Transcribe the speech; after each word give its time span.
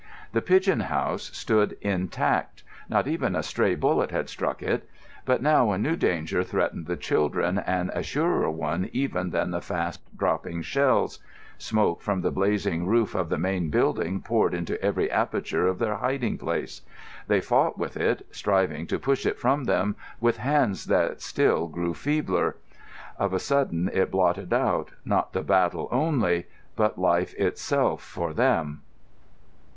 The 0.31 0.41
pigeon 0.41 0.79
house 0.79 1.29
stood 1.31 1.77
intact. 1.79 2.63
Not 2.89 3.07
even 3.07 3.35
a 3.35 3.43
stray 3.43 3.75
bullet 3.75 4.09
had 4.09 4.29
struck 4.29 4.63
it. 4.63 4.89
But 5.25 5.43
now 5.43 5.69
a 5.71 5.77
new 5.77 5.95
danger 5.95 6.43
threatened 6.43 6.87
the 6.87 6.97
children 6.97 7.59
and 7.59 7.91
a 7.93 8.01
surer 8.01 8.49
one 8.49 8.89
even 8.93 9.29
than 9.29 9.51
the 9.51 9.61
fast 9.61 10.01
dropping 10.17 10.63
shells. 10.63 11.19
Smoke 11.59 12.01
from 12.01 12.21
the 12.21 12.31
blazing 12.31 12.87
roof 12.87 13.13
of 13.13 13.29
the 13.29 13.37
main 13.37 13.69
building 13.69 14.21
poured 14.23 14.55
into 14.55 14.83
every 14.83 15.11
aperture 15.11 15.67
of 15.67 15.77
their 15.77 15.97
hiding 15.97 16.39
place. 16.39 16.81
They 17.27 17.39
fought 17.39 17.77
with 17.77 17.95
it, 17.95 18.25
striving 18.31 18.87
to 18.87 18.97
push 18.97 19.27
it 19.27 19.37
from 19.37 19.65
them 19.65 19.95
with 20.19 20.37
hands 20.37 20.85
that 20.85 21.21
still 21.21 21.67
grew 21.67 21.93
feebler. 21.93 22.55
Of 23.19 23.33
a 23.33 23.39
sudden 23.39 23.87
it 23.93 24.09
blotted 24.09 24.51
out, 24.51 24.93
not 25.05 25.33
the 25.33 25.43
battle 25.43 25.87
only, 25.91 26.47
but 26.75 26.97
life 26.97 27.35
itself 27.35 28.01
for 28.01 28.33
them. 28.33 28.81